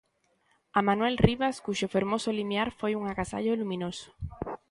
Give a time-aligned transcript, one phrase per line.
[0.77, 4.07] A Manuel Rivas, cuxo fermoso limiar foi un agasallo luminoso.